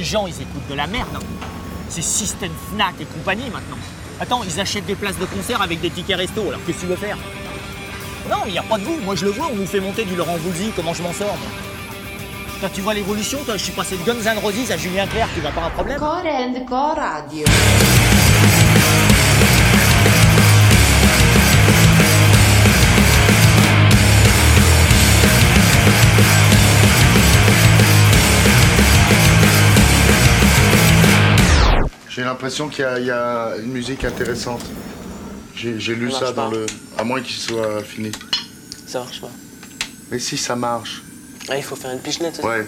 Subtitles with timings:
[0.00, 1.18] les gens, ils écoutent de la merde.
[1.90, 3.76] C'est System Fnac et compagnie maintenant.
[4.18, 6.86] Attends, ils achètent des places de concert avec des tickets resto, alors qu'est-ce que tu
[6.86, 7.18] veux faire?
[8.30, 8.96] Non, il n'y a pas de vous.
[9.04, 11.36] Moi, je le vois, on nous fait monter du Laurent Voulzy, comment je m'en sors,
[11.36, 11.50] moi?
[12.60, 15.28] Toi, tu vois l'évolution, toi, je suis passé de Guns N' Roses à Julien Clerc,
[15.34, 15.98] tu vas pas un problème?
[15.98, 17.44] Core and Radio.
[32.20, 34.60] J'ai l'impression qu'il y, a- il y a une musique intéressante.
[35.56, 36.54] J'ai lu Ça dans pas.
[36.54, 36.66] le.
[36.98, 38.12] À moins qu'il soit fini.
[38.86, 39.30] Ça marche pas.
[40.10, 41.00] Mais si ça marche.
[41.48, 42.34] Ah, il faut faire une pichenette.
[42.36, 42.66] c'est ça Ouais.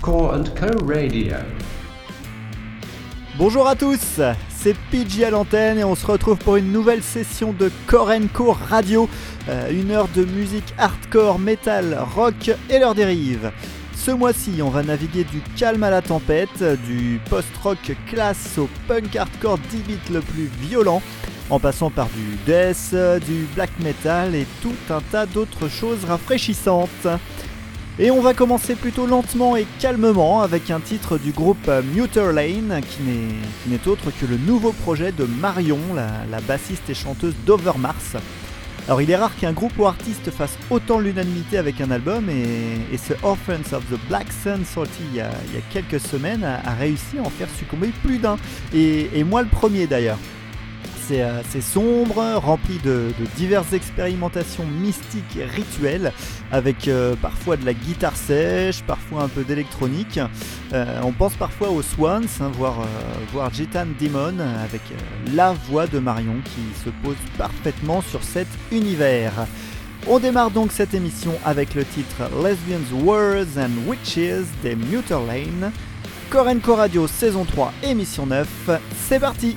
[0.00, 1.36] Core and Co Radio.
[3.36, 4.20] Bonjour à tous,
[4.60, 8.52] c'est PG à l'antenne et on se retrouve pour une nouvelle session de Core Co
[8.52, 9.08] Radio,
[9.48, 13.52] euh, une heure de musique hardcore, metal, rock et leurs dérives.
[13.94, 19.14] Ce mois-ci, on va naviguer du calme à la tempête, du post-rock classe au punk
[19.14, 21.02] hardcore 10 bits le plus violent,
[21.50, 22.94] en passant par du death,
[23.26, 27.06] du black metal et tout un tas d'autres choses rafraîchissantes.
[28.00, 32.32] Et on va commencer plutôt lentement et calmement avec un titre du groupe euh, Muter
[32.32, 38.20] Lane qui n'est, autre que le nouveau projet de Marion, la, bassiste et chanteuse d'Overmars.
[38.86, 42.96] Alors il est rare qu'un groupe ou artiste fasse autant l'unanimité avec un album et,
[42.96, 45.30] ce Orphans of the Black Sun sorti il y a,
[45.72, 48.36] quelques semaines a, réussi à en faire succomber plus d'un.
[48.72, 50.18] Et moi le premier d'ailleurs.
[51.08, 56.12] C'est, euh, c'est sombre, rempli de, diverses expérimentations mystiques et rituelles,
[56.52, 60.20] avec euh, parfois de la guitare sèche, parfois un peu d'électronique.
[60.74, 62.86] Euh, on pense parfois aux Swans, hein, voire,
[63.32, 63.50] voire
[63.98, 64.82] Demon, avec
[65.34, 69.32] la voix de Marion qui se pose parfaitement sur cet univers.
[70.06, 75.72] On démarre donc cette émission avec le titre Lesbians, Words and Witches des Muter Lane.
[76.28, 78.46] Corenco Radio saison 3, émission 9,
[79.08, 79.56] c'est parti!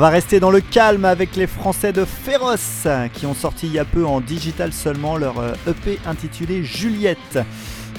[0.00, 3.78] Va rester dans le calme avec les Français de Féroce qui ont sorti il y
[3.78, 5.34] a peu en digital seulement leur
[5.68, 7.38] EP intitulé Juliette.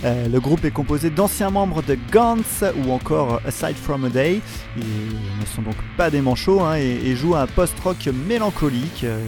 [0.03, 4.41] Euh, le groupe est composé d'anciens membres de Gantz ou encore Aside From a Day.
[4.77, 9.03] Ils ne sont donc pas des manchots hein, et, jouent un post-rock mélancolique.
[9.03, 9.23] Euh,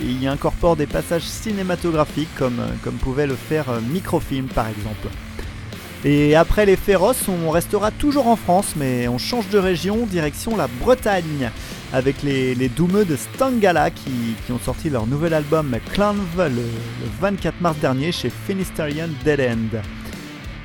[0.00, 5.08] il y incorpore des passages cinématographiques comme, comme pouvait le faire euh, Microfilm par exemple.
[6.04, 10.54] Et après les féroces, on restera toujours en France, mais on change de région, direction
[10.54, 11.50] la Bretagne,
[11.94, 16.62] avec les, les Doumeux de Stangala qui, ont sorti leur nouvel album Clanv le, le
[17.20, 19.80] 24 mars dernier chez Finisterian Dead End.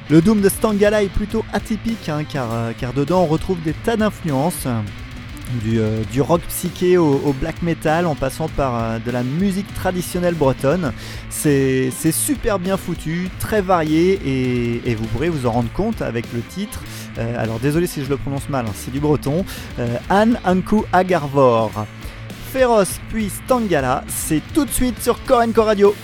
[0.10, 3.96] Le Doom de Stangala est plutôt atypique hein, euh, car, dedans on retrouve des tas
[3.96, 4.66] d'influences.
[5.64, 10.36] Du, euh, rock psyché au, black metal en passant par euh, de la musique traditionnelle
[10.36, 10.94] bretonne.
[11.30, 14.20] C'est super bien foutu, très varié
[14.86, 16.84] et, vous pourrez vous en rendre compte avec le titre.
[17.18, 19.46] alors désolé si je le prononce mal, hein, c'est du breton.
[20.10, 21.72] Anne Anku Agarvor.
[22.52, 25.96] Féroce puis Stangala, c'est tout de suite sur Korenko Radio.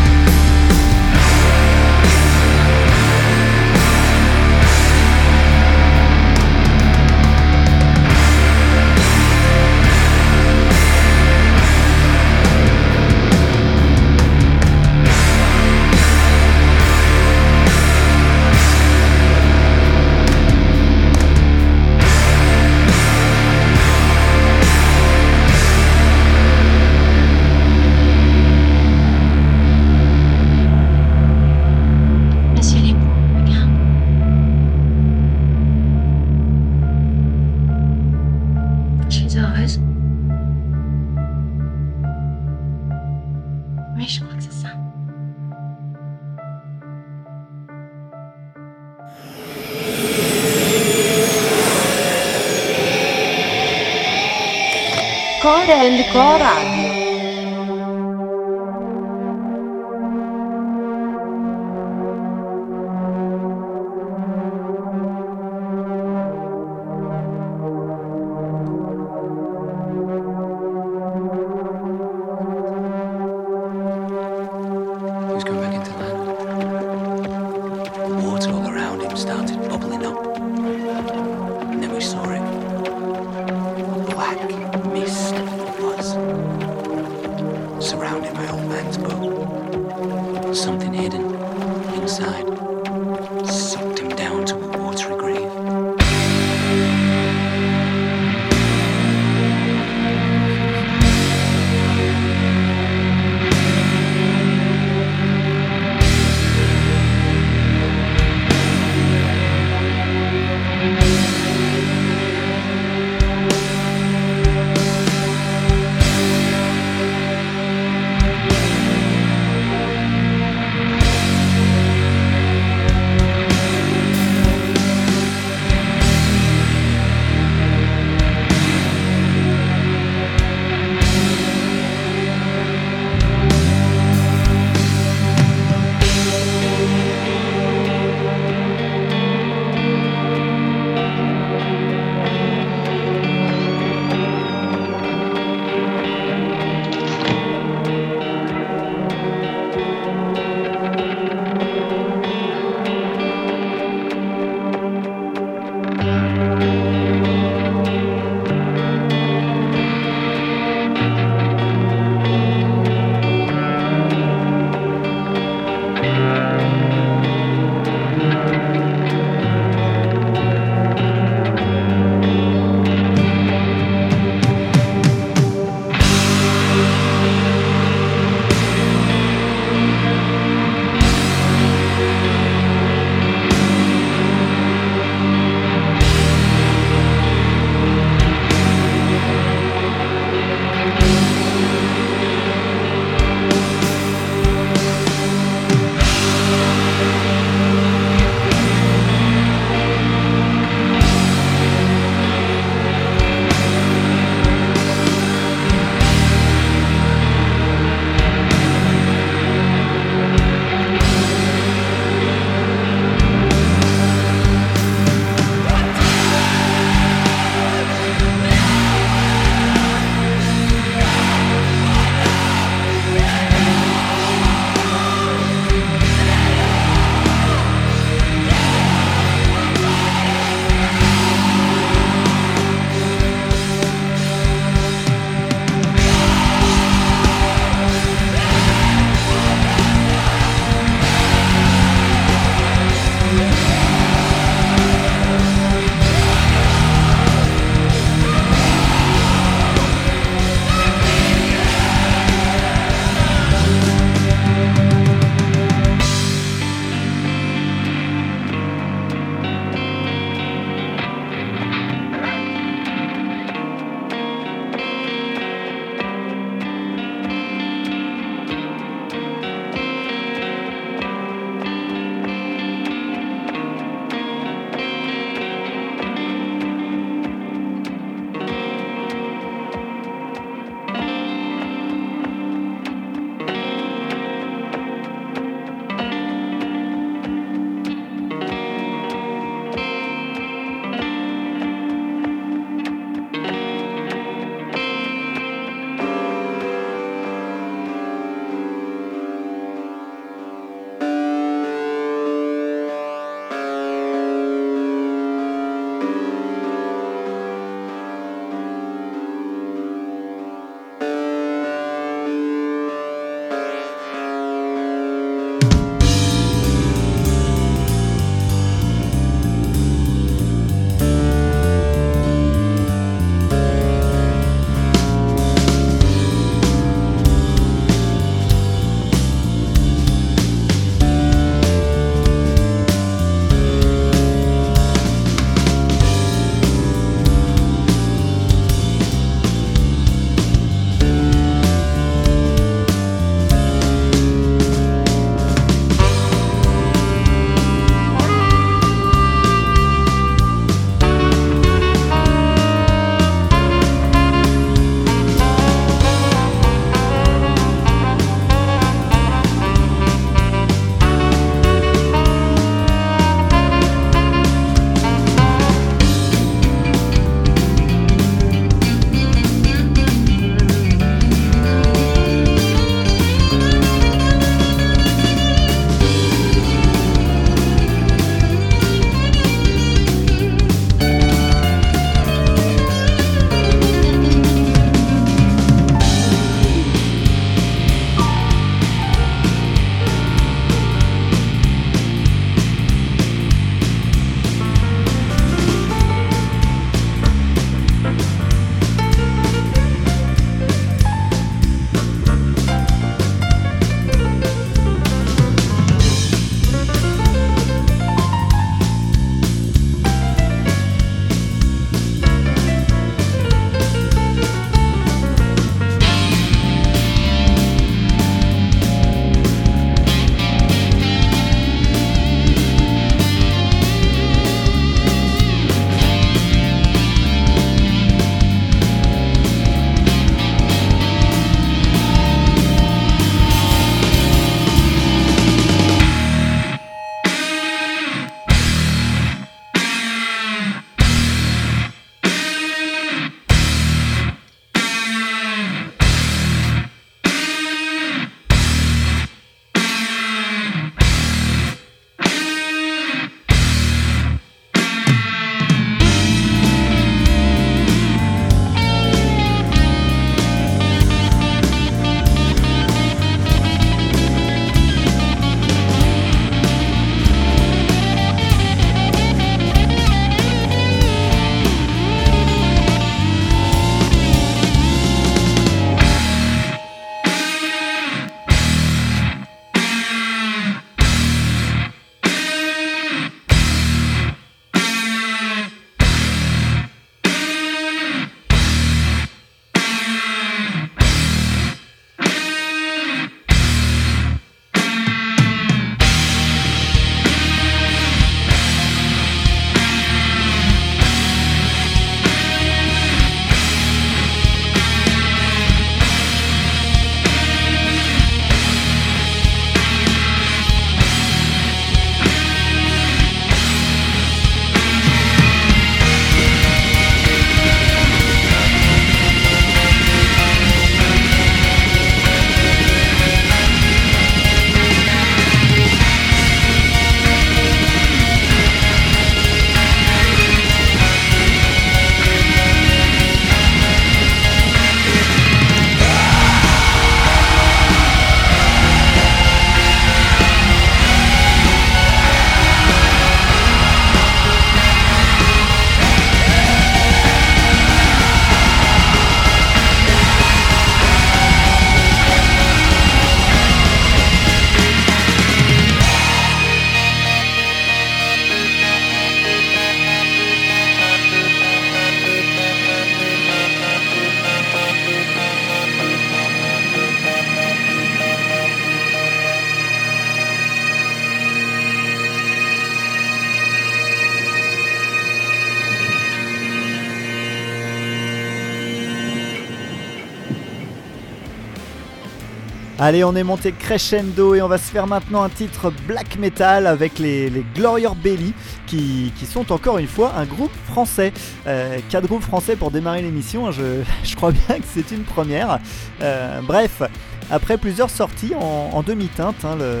[583.12, 586.86] Allez, on est monté crescendo et on va se faire maintenant un titre black metal
[586.86, 588.54] avec les, les Glorious Belly
[588.86, 591.30] qui, qui sont encore une fois un groupe français.
[591.66, 595.78] Euh, quatre groupes français pour démarrer l'émission, je, je crois bien que c'est une première.
[596.22, 597.02] Euh, bref,
[597.50, 600.00] après plusieurs sorties en, demi-teinte, hein, le,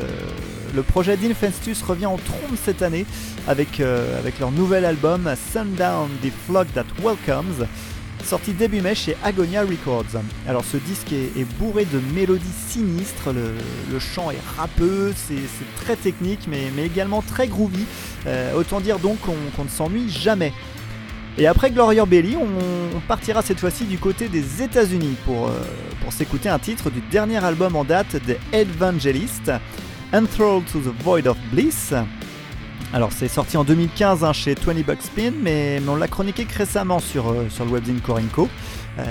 [0.74, 3.04] le projet d'Infestus revient en trombe cette année
[3.46, 7.66] avec, euh, avec leur nouvel album Sundown the Flock That Welcomes
[8.24, 10.20] sorti début mai chez Agonia Records.
[10.48, 15.36] Alors ce disque est, bourré de mélodies sinistres, le, chant est râpeux, c'est
[15.84, 17.84] très technique mais, également très groovy,
[18.26, 20.52] Euh, autant dire donc qu'on ne s'ennuie jamais.
[21.38, 25.52] Et après Gloria Belly, on, partira cette fois-ci du côté des États-Unis pour, euh,
[26.10, 29.50] s'écouter un titre du dernier album en date des Evangelist,
[30.12, 31.94] Enthralled to the Void of Bliss.
[32.94, 36.56] Alors c'est sorti en 2015 hein, chez 20 Bucks Spin, mais, on l'a chroniqué que
[36.56, 38.50] récemment sur, euh, sur le webzine Corinco.
[38.98, 39.04] Euh,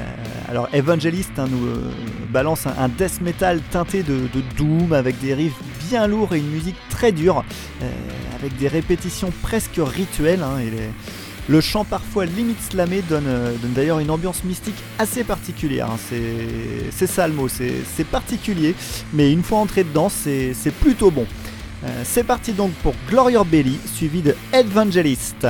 [0.47, 1.91] alors Evangelist hein, nous euh,
[2.29, 5.57] balance un, death metal teinté de, de doom avec des riffs
[5.89, 7.43] bien lourds et une musique très dure,
[7.81, 7.89] euh,
[8.35, 10.43] avec des répétitions presque rituelles.
[10.43, 10.59] hein,
[11.49, 13.25] le chant parfois limite slamé donne,
[13.75, 15.89] d'ailleurs une ambiance mystique assez particulière.
[15.89, 15.97] hein.
[16.91, 18.75] C'est ça le mot, c'est particulier,
[19.11, 21.25] mais une fois entré dedans, c'est plutôt bon.
[21.83, 25.47] Euh, c'est parti donc pour Glorious Belly, suivi de Evangelist.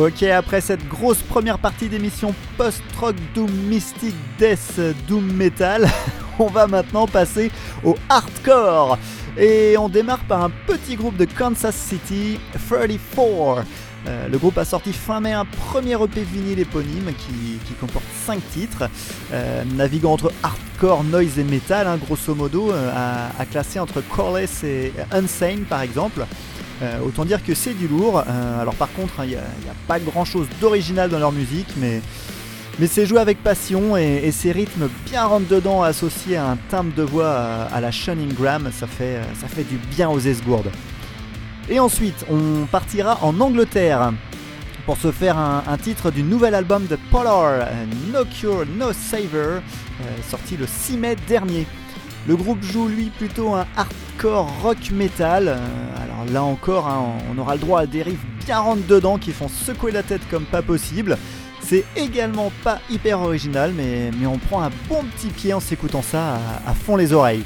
[0.00, 5.86] Ok, après cette grosse première partie d'émission post-rock Doom Mystic Death Doom Metal,
[6.38, 7.50] on va maintenant passer
[7.84, 8.96] au hardcore.
[9.36, 13.66] Et on démarre par un petit groupe de Kansas City, 34.
[14.06, 18.40] Euh, le groupe a sorti fin mai un premier EP vinyle éponyme qui, comporte 5
[18.54, 18.88] titres,
[19.34, 24.00] euh, naviguant entre hardcore, noise et metal, hein, grosso modo, euh, à, à classer entre
[24.00, 26.24] Coreless et Unsane par exemple.
[26.82, 28.22] Euh, autant dire que c'est du lourd.
[28.26, 29.40] Euh, alors par contre, il n'y a,
[29.86, 32.00] pas grand chose d'original dans leur musique, mais,
[32.86, 37.02] c'est joué avec passion et, ces rythmes bien rentre dedans associés à un timbre de
[37.02, 40.70] voix à, à la fait, euh, ça fait du bien aux esgourdes.
[41.68, 44.12] Et ensuite, on partira en Angleterre
[44.86, 49.60] pour se faire un, titre du nouvel album de Polar, euh, No Cure, No Saver,
[49.60, 49.60] euh,
[50.28, 51.66] sorti le 6 mai dernier.
[52.28, 55.48] Le groupe joue lui plutôt un hardcore rock metal.
[55.48, 55.56] euh,
[55.96, 59.32] alors là encore, hein, on aura le droit à des riffs bien rentre dedans qui
[59.32, 61.16] font secouer la tête comme pas possible.
[61.62, 66.34] C'est également pas hyper original, mais, on prend un bon petit pied en s'écoutant ça
[66.66, 67.44] à, à fond les oreilles.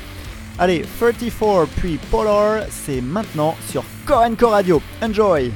[0.59, 4.81] Allez, 34 puis Polar, c'est maintenant sur Core Radio.
[5.03, 5.53] Enjoy!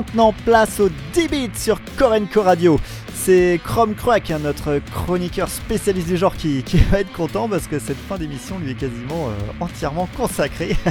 [0.00, 2.80] Maintenant, place au 10 bits sur Korenko Radio.
[3.12, 7.78] C'est Chrome Crack, hein, notre chroniqueur spécialiste du genre, qui, va être content parce que
[7.78, 10.74] cette fin d'émission lui est quasiment euh, entièrement consacrée.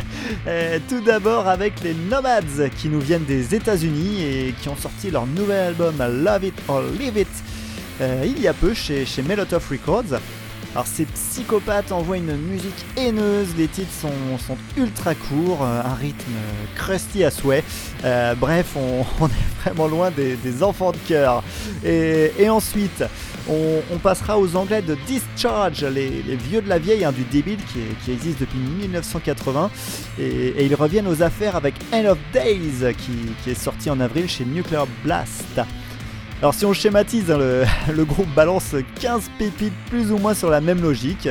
[0.47, 5.09] Euh, tout d'abord avec les Nomads qui nous viennent des États-Unis et qui ont sorti
[5.09, 7.27] leur nouvel album Love It or Leave It
[8.01, 10.19] euh, il y a peu chez, chez Melotov Records.
[10.75, 16.31] Alors ces psychopathes envoient une musique haineuse, les titres sont, ultra courts, euh, un rythme
[16.75, 17.63] crusty à souhait.
[18.05, 21.43] Euh, bref, on, est vraiment loin des, enfants de cœur.
[21.83, 23.03] Et, ensuite,
[23.49, 28.11] on, passera aux anglais de Discharge, les, vieux de la vieille hein, du débile qui,
[28.11, 29.71] existe depuis 1980.
[30.19, 34.45] Et, ils reviennent aux affaires avec End of Days qui est sorti en avril chez
[34.45, 35.61] Nuclear Blast.
[36.41, 40.61] Alors si on schématise, hein, le, groupe balance 15 pépites plus ou moins sur la
[40.61, 41.27] même logique.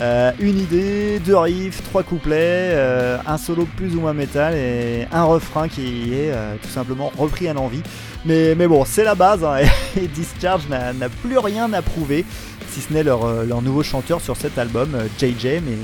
[0.00, 5.06] Euh, une idée, deux riffs, trois couplets, euh, un solo plus ou moins métal et
[5.12, 7.82] un refrain qui est euh, tout simplement repris à l'envie.
[8.24, 9.58] Mais, mais bon, c'est la base hein,
[9.96, 12.24] et Discharge n'a plus rien à prouver,
[12.68, 15.76] si ce n'est leur, nouveau chanteur sur cet album, JJ, mais,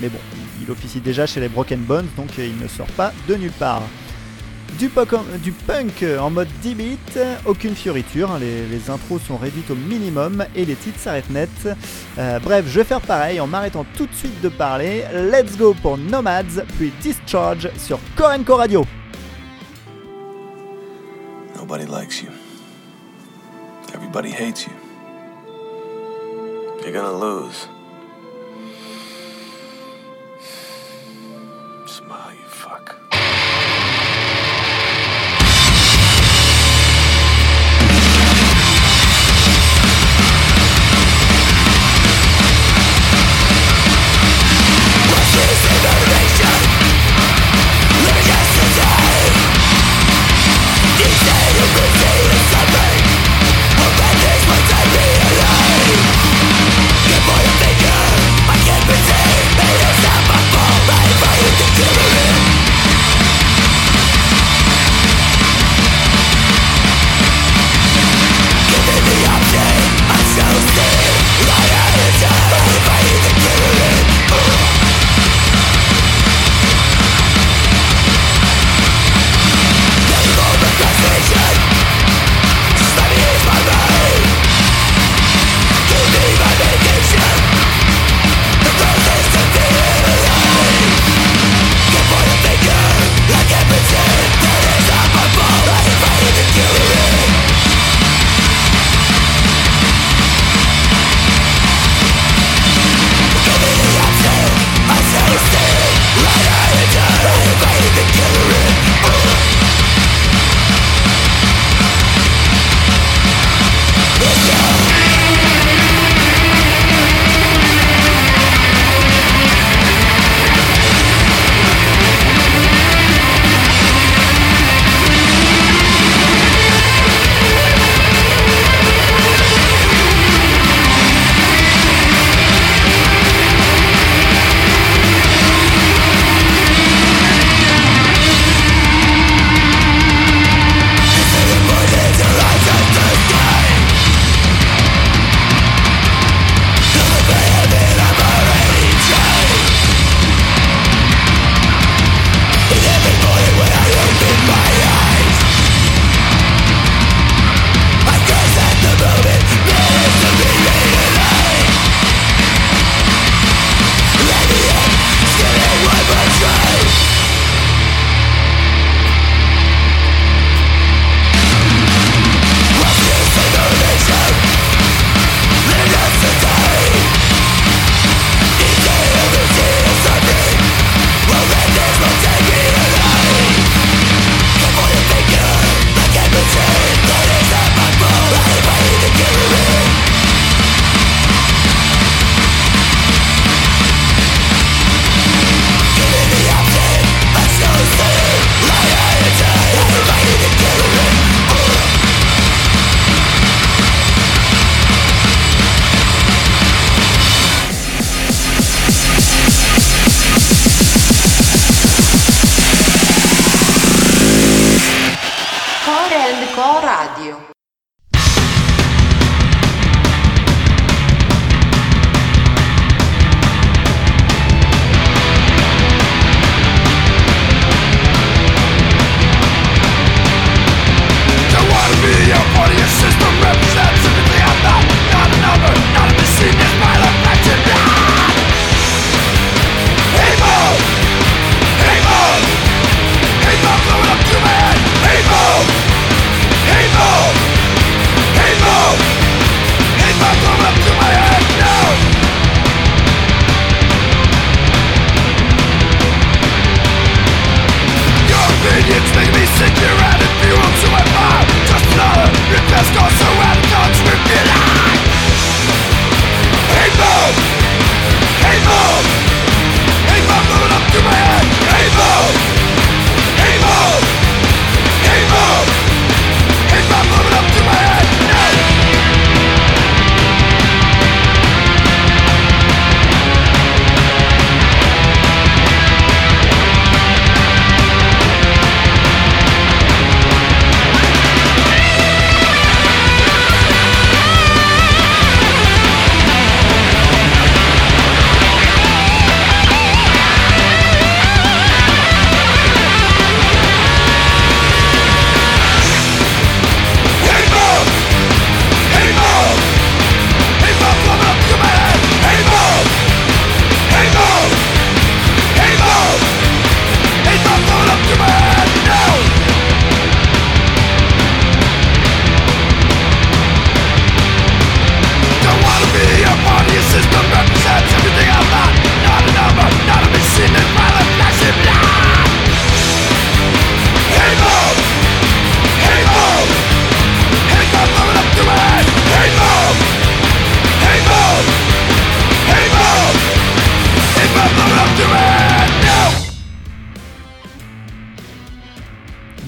[0.00, 0.18] mais bon,
[0.62, 3.82] il officie déjà chez les Broken Bones, donc il ne sort pas de nulle part.
[4.76, 6.98] Du, punk en mode 10 bits,
[7.46, 11.48] aucune fioriture, hein, les, intros sont réduites au minimum et les titres s'arrêtent net.
[12.18, 15.04] Euh, bref, je vais faire pareil en m'arrêtant tout de suite de parler.
[15.12, 18.84] Let's go pour Nomads, puis Discharge sur Korenko Radio.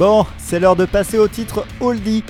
[0.01, 2.24] Bon, c'est l'heure de passer au titre Oldie.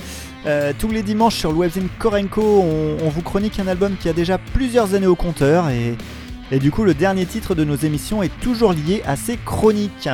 [0.45, 2.65] Euh, tous les dimanches sur le webzine Korenko,
[3.01, 5.95] on, vous chronique un album qui a déjà plusieurs années au compteur et,
[6.59, 10.09] du coup le dernier titre de nos émissions est toujours lié à ces chroniques.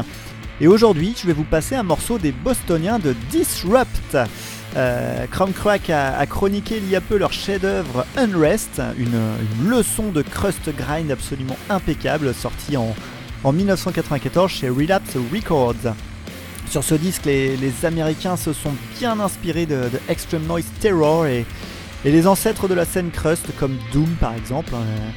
[0.61, 4.15] Et aujourd'hui, je vais vous passer un morceau des Bostoniens de Disrupt.
[4.75, 10.69] Euh, a, chroniqué il y a peu leur chef-d'œuvre Unrest, une, une leçon de crust
[10.77, 12.93] grind absolument impeccable, sortie en,
[13.43, 15.95] en 1994 chez Relapse Records.
[16.69, 21.45] Sur ce disque, les, Américains se sont bien inspirés de, Extreme Noise Terror et,
[22.05, 24.73] les ancêtres de la scène crust, comme Doom par exemple.
[24.73, 25.09] Euh,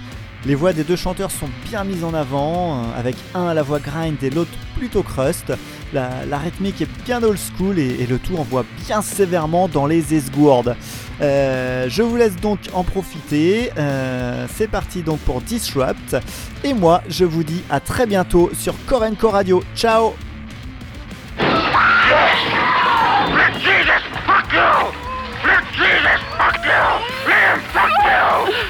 [0.46, 3.62] les voix des deux chanteurs sont bien mises en avant, euh, avec un à la
[3.62, 5.53] voix grind et l'autre plutôt crust.
[5.92, 10.76] La, rythmique est bien old school et, le tout envoie bien sévèrement dans les esgourdes.
[11.20, 13.70] Euh, je vous laisse donc en profiter.
[13.76, 16.16] Euh, C'est parti donc pour Disrupt.
[16.64, 19.62] Et moi, je vous dis à très bientôt sur Korenko Radio.
[19.76, 20.14] Ciao
[23.37, 24.73] Let Jesus fuck you!
[25.47, 26.83] Let Jesus fuck you!
[27.29, 28.70] Let him fuck you!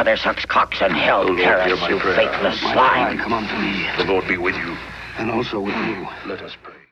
[0.00, 3.18] father sucks cocks in hell, Carus, you faithless slime.
[3.18, 3.86] Come unto me.
[3.98, 4.74] The Lord be with you.
[5.18, 6.08] And also with you.
[6.24, 6.90] Let us pray.